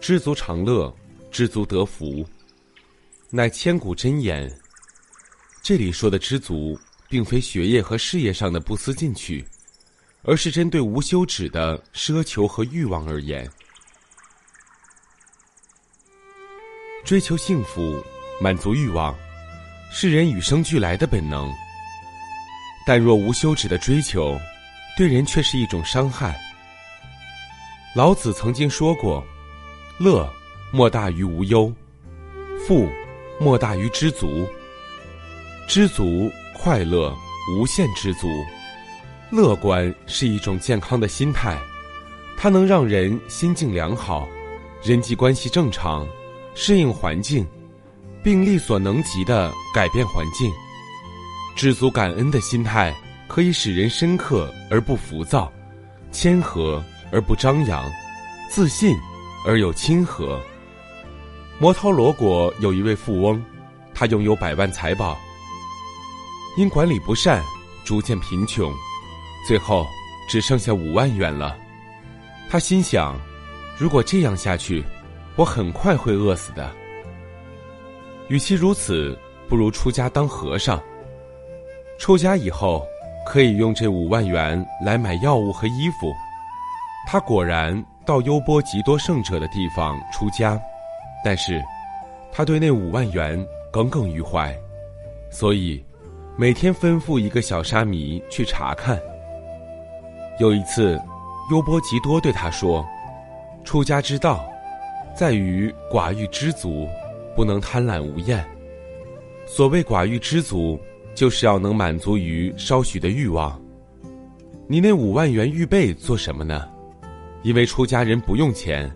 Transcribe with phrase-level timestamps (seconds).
[0.00, 0.94] 知足常乐，
[1.30, 2.26] 知足得福，
[3.30, 4.50] 乃千古真言。
[5.62, 6.78] 这里说的知足。
[7.10, 9.42] 并非学业和事业上的不思进取，
[10.24, 13.50] 而是针对无休止的奢求和欲望而言。
[17.06, 18.04] 追求幸福、
[18.42, 19.16] 满足欲望，
[19.90, 21.50] 是人与生俱来的本能。
[22.86, 24.38] 但若无休止的追求，
[24.94, 26.38] 对人却是一种伤害。
[27.94, 29.26] 老子曾经说过
[29.98, 30.28] ：“乐，
[30.72, 31.72] 莫大于无忧；
[32.66, 32.88] 富，
[33.38, 34.46] 莫大于知足。
[35.66, 37.16] 知足。”快乐，
[37.54, 38.26] 无限知足，
[39.30, 41.56] 乐观是一种健康的心态，
[42.36, 44.28] 它能让人心境良好，
[44.82, 46.04] 人际关系正常，
[46.56, 47.46] 适应环境，
[48.24, 50.52] 并力所能及的改变环境。
[51.54, 52.92] 知足感恩的心态
[53.28, 55.50] 可以使人深刻而不浮躁，
[56.10, 57.88] 谦和而不张扬，
[58.50, 58.98] 自信
[59.48, 60.38] 而又亲和。
[61.58, 63.42] 摩涛罗国有一位富翁，
[63.94, 65.16] 他拥有百万财宝。
[66.58, 67.42] 因管理不善，
[67.82, 68.70] 逐渐贫穷，
[69.46, 69.86] 最后
[70.28, 71.56] 只剩下五万元了。
[72.50, 73.18] 他心想：
[73.78, 74.84] 如果这样下去，
[75.34, 76.70] 我很快会饿死的。
[78.28, 79.18] 与其如此，
[79.48, 80.78] 不如出家当和尚。
[81.98, 82.86] 出家以后，
[83.26, 86.12] 可以用这五万元来买药物和衣服。
[87.06, 90.58] 他果然到优波吉多圣者的地方出家，
[91.22, 91.62] 但是，
[92.32, 94.58] 他对那五万元耿耿于怀，
[95.30, 95.84] 所以。
[96.40, 98.96] 每天吩咐一个小沙弥去查看。
[100.38, 100.96] 有一次，
[101.50, 102.86] 优波吉多对他说
[103.64, 104.48] ：“出家之道，
[105.16, 106.86] 在于寡欲知足，
[107.34, 108.46] 不能贪婪无厌。
[109.46, 110.78] 所谓寡欲知足，
[111.12, 113.60] 就是要能满足于稍许的欲望。
[114.68, 116.68] 你那五万元预备做什么呢？
[117.42, 118.90] 因为出家人不用钱，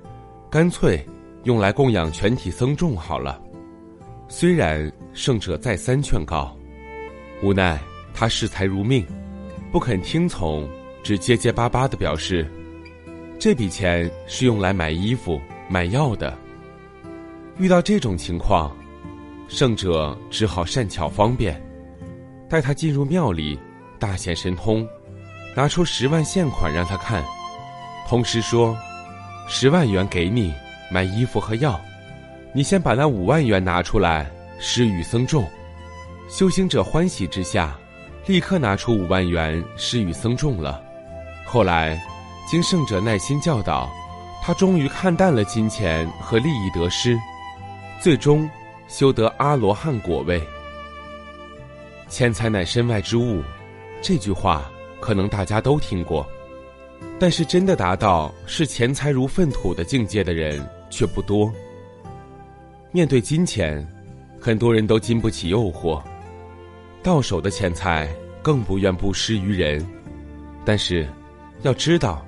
[0.50, 1.04] 干脆
[1.44, 3.40] 用来供养全体僧众好了。
[4.28, 6.56] 虽然圣者再三劝告。”
[7.42, 7.80] 无奈
[8.14, 9.04] 他视财如命，
[9.72, 10.68] 不肯听从，
[11.02, 12.48] 只结结巴巴的表示，
[13.38, 16.38] 这笔钱是用来买衣服、买药的。
[17.58, 18.74] 遇到这种情况，
[19.48, 21.60] 圣者只好善巧方便，
[22.48, 23.58] 带他进入庙里，
[23.98, 24.86] 大显神通，
[25.56, 27.24] 拿出十万现款让他看，
[28.12, 28.76] 同时说
[29.48, 30.52] ：“十万元给你
[30.90, 31.80] 买衣服和药，
[32.52, 35.48] 你先把那五万元拿出来施与僧众。”
[36.28, 37.74] 修行者欢喜之下，
[38.26, 40.84] 立刻拿出五万元施与僧众了。
[41.46, 41.98] 后来，
[42.46, 43.90] 经圣者耐心教导，
[44.42, 47.18] 他终于看淡了金钱和利益得失，
[47.98, 48.46] 最终
[48.88, 50.38] 修得阿罗汉果位。
[52.10, 53.42] 钱财乃身外之物，
[54.02, 56.28] 这句话可能大家都听过，
[57.18, 61.52] 但是真的达到视钱财如粪土的境界的人却不多。
[62.90, 63.86] 面对金钱，
[64.40, 66.02] 很多人都经不起诱惑。
[67.02, 68.08] 到手的钱财
[68.42, 69.84] 更不愿布施于人，
[70.64, 71.08] 但是，
[71.62, 72.24] 要知道，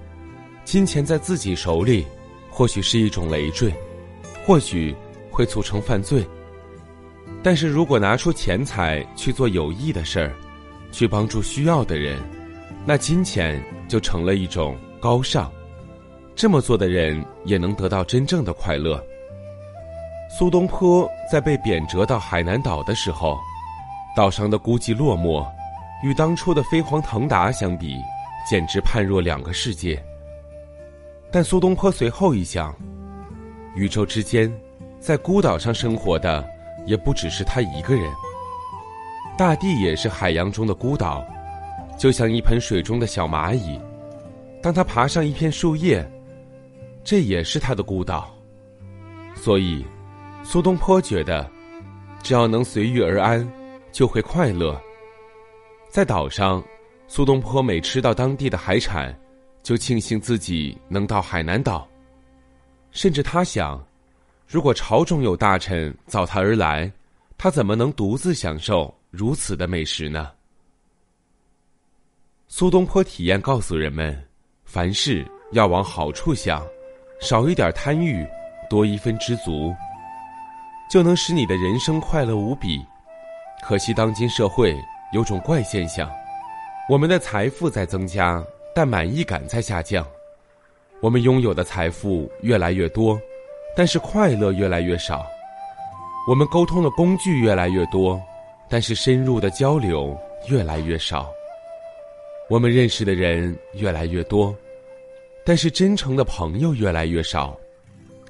[0.64, 2.06] 金钱在自己手里，
[2.48, 3.72] 或许是一种累赘，
[4.46, 4.94] 或许
[5.30, 6.24] 会促成犯罪。
[7.42, 10.32] 但是如果拿出钱财去做有益的事儿，
[10.90, 12.18] 去帮助需要的人，
[12.86, 15.50] 那金钱就成了一种高尚。
[16.36, 19.02] 这么做的人也能得到真正的快乐。
[20.36, 23.38] 苏东坡在被贬谪到海南岛的时候。
[24.16, 25.44] 岛上的孤寂落寞，
[26.04, 27.96] 与当初的飞黄腾达相比，
[28.48, 30.00] 简直判若两个世界。
[31.32, 32.72] 但苏东坡随后一想，
[33.74, 34.48] 宇宙之间，
[35.00, 36.48] 在孤岛上生活的
[36.86, 38.08] 也不只是他一个人。
[39.36, 41.26] 大地也是海洋中的孤岛，
[41.98, 43.78] 就像一盆水中的小蚂蚁。
[44.62, 46.04] 当他爬上一片树叶，
[47.02, 48.34] 这也是他的孤岛。
[49.34, 49.84] 所以，
[50.42, 51.50] 苏东坡觉得，
[52.22, 53.46] 只要能随遇而安。
[53.92, 54.76] 就会快乐。
[55.88, 56.60] 在岛上，
[57.06, 59.16] 苏东坡每吃到当地的海产，
[59.62, 61.86] 就庆幸自己能到海南岛。
[62.90, 63.80] 甚至他想，
[64.48, 66.90] 如果朝中有大臣早他而来，
[67.38, 70.32] 他怎么能独自享受如此的美食呢？
[72.46, 74.16] 苏东坡体验告诉人们：
[74.64, 76.64] 凡事要往好处想，
[77.20, 78.24] 少一点贪欲，
[78.68, 79.74] 多一分知足，
[80.90, 82.84] 就能使你的人生快乐无比。
[83.62, 84.76] 可惜当今社会
[85.12, 86.08] 有种怪现象，
[86.88, 88.44] 我们的财富在增加，
[88.74, 90.06] 但满意感在下降。
[91.00, 93.18] 我们拥有的财富越来越多，
[93.74, 95.26] 但是快乐越来越少。
[96.28, 98.20] 我们沟通的工具越来越多，
[98.68, 100.16] 但是深入的交流
[100.48, 101.28] 越来越少。
[102.48, 104.54] 我们认识的人越来越多，
[105.44, 107.58] 但是真诚的朋友越来越少。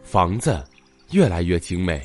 [0.02, 0.62] 房子
[1.10, 2.00] 越来越精美，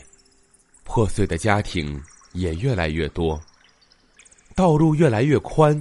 [0.84, 2.02] 破碎的家庭
[2.34, 3.40] 也越来越多。
[4.56, 5.80] 道路越来越宽，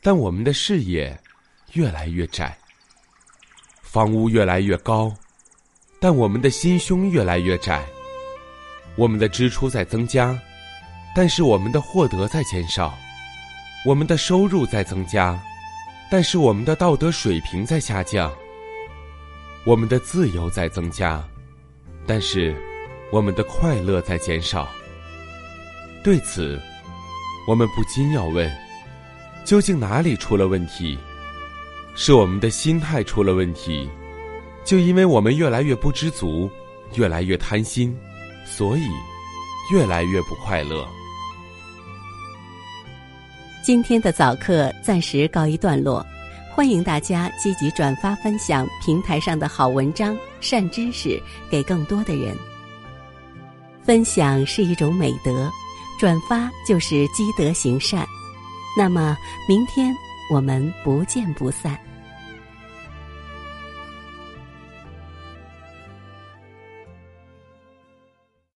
[0.00, 1.18] 但我们的视野
[1.74, 2.56] 越来越窄。
[3.82, 5.14] 房屋越来越高，
[6.00, 7.84] 但我们的心胸越来越窄。
[8.96, 10.38] 我们的支出在增加，
[11.14, 12.94] 但是我们的获得在减少；
[13.86, 15.40] 我们的收入在增加，
[16.10, 18.28] 但是我们的道德水平在下降；
[19.64, 21.22] 我们的自由在增加，
[22.04, 22.52] 但是
[23.12, 24.66] 我们的快乐在减少。
[26.02, 26.60] 对此，
[27.46, 28.52] 我们不禁要问：
[29.44, 30.98] 究竟哪里出了问题？
[31.94, 33.88] 是我们的心态出了问题，
[34.64, 36.50] 就因为我们越来越不知足，
[36.94, 37.96] 越来越贪心，
[38.44, 38.82] 所以
[39.72, 40.84] 越来越不快乐。
[43.66, 46.06] 今天的早课暂时告一段落，
[46.54, 51.20] 欢迎大家积极转发分享平台上的好文章、善知识
[51.50, 52.32] 给更多的人。
[53.82, 55.50] 分享是一种美德，
[55.98, 58.06] 转发就是积德行善。
[58.78, 59.16] 那么，
[59.48, 59.92] 明天
[60.32, 61.76] 我们不见不散。